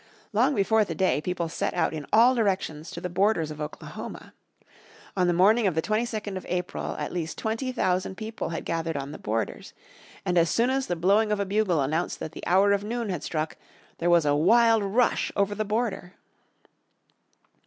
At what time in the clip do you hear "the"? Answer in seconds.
0.83-0.95, 2.99-3.07, 5.27-5.31, 5.75-5.81, 9.11-9.19, 10.87-10.95, 12.31-12.47, 15.53-15.63